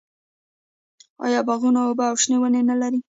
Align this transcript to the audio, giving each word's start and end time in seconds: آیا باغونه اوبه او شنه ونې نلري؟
آیا 1.25 1.39
باغونه 1.47 1.79
اوبه 1.85 2.05
او 2.09 2.15
شنه 2.23 2.37
ونې 2.39 2.61
نلري؟ 2.69 2.99